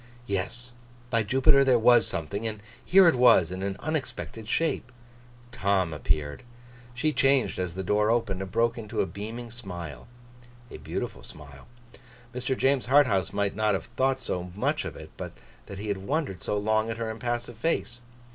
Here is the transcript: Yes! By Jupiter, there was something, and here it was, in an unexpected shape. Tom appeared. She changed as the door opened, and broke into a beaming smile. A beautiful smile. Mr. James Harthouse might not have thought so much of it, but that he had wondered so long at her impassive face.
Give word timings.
Yes! 0.25 0.73
By 1.11 1.21
Jupiter, 1.21 1.63
there 1.63 1.77
was 1.77 2.07
something, 2.07 2.47
and 2.47 2.63
here 2.83 3.07
it 3.07 3.13
was, 3.13 3.51
in 3.51 3.61
an 3.61 3.77
unexpected 3.81 4.47
shape. 4.47 4.91
Tom 5.51 5.93
appeared. 5.93 6.41
She 6.95 7.13
changed 7.13 7.59
as 7.59 7.75
the 7.75 7.83
door 7.83 8.09
opened, 8.09 8.41
and 8.41 8.51
broke 8.51 8.79
into 8.79 9.01
a 9.01 9.05
beaming 9.05 9.51
smile. 9.51 10.07
A 10.71 10.77
beautiful 10.77 11.21
smile. 11.21 11.67
Mr. 12.33 12.57
James 12.57 12.87
Harthouse 12.87 13.31
might 13.31 13.55
not 13.55 13.75
have 13.75 13.89
thought 13.95 14.19
so 14.19 14.51
much 14.55 14.85
of 14.85 14.95
it, 14.95 15.11
but 15.17 15.33
that 15.67 15.77
he 15.77 15.89
had 15.89 15.99
wondered 15.99 16.41
so 16.41 16.57
long 16.57 16.89
at 16.89 16.97
her 16.97 17.11
impassive 17.11 17.59
face. 17.59 18.01